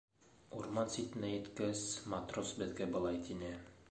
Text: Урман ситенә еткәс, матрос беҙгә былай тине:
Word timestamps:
Урман 0.59 0.89
ситенә 0.93 1.29
еткәс, 1.33 1.85
матрос 2.15 2.57
беҙгә 2.63 2.91
былай 2.97 3.23
тине: 3.29 3.55